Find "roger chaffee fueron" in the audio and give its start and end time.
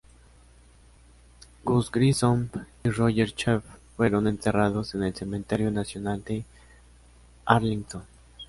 2.89-4.27